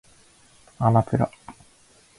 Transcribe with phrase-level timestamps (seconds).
[0.79, 1.29] あまぷら